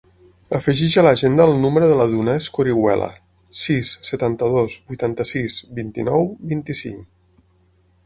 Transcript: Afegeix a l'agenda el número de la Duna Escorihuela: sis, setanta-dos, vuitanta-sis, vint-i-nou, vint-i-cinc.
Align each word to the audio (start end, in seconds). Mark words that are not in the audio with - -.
Afegeix 0.59 0.95
a 1.01 1.03
l'agenda 1.07 1.45
el 1.49 1.53
número 1.65 1.89
de 1.91 1.97
la 1.99 2.07
Duna 2.13 2.35
Escorihuela: 2.43 3.11
sis, 3.67 3.93
setanta-dos, 4.11 4.81
vuitanta-sis, 4.91 5.63
vint-i-nou, 5.81 6.31
vint-i-cinc. 6.57 7.09